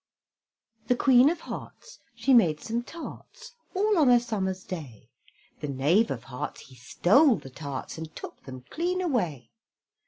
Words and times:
The 0.87 0.95
Queen 0.95 1.29
of 1.29 1.41
Hearts, 1.41 1.99
she 2.15 2.33
made 2.33 2.59
some 2.59 2.81
tarts 2.81 3.53
All 3.75 3.99
on 3.99 4.09
a 4.09 4.19
summer's 4.19 4.63
day; 4.63 5.11
The 5.59 5.67
Knave 5.67 6.09
of 6.09 6.23
Hearts, 6.23 6.61
he 6.61 6.75
stole 6.75 7.35
the 7.35 7.51
tarts, 7.51 7.99
And 7.99 8.15
took 8.15 8.41
them 8.45 8.63
clean 8.71 8.99
away. 8.99 9.51